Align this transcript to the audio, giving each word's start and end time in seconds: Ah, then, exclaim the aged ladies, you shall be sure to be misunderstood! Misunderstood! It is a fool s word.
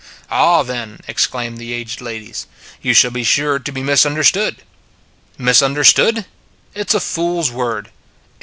Ah, 0.31 0.63
then, 0.63 0.99
exclaim 1.07 1.57
the 1.57 1.73
aged 1.73 2.01
ladies, 2.01 2.47
you 2.81 2.91
shall 2.91 3.11
be 3.11 3.23
sure 3.23 3.59
to 3.59 3.71
be 3.71 3.83
misunderstood! 3.83 4.63
Misunderstood! 5.37 6.25
It 6.73 6.89
is 6.89 6.95
a 6.95 6.99
fool 6.99 7.41
s 7.41 7.51
word. 7.51 7.91